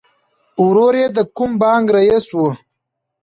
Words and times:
ورور 0.65 0.93
یې 1.01 1.07
د 1.17 1.19
کوم 1.37 1.51
بانک 1.61 1.85
رئیس 1.95 2.27
و 2.37 2.39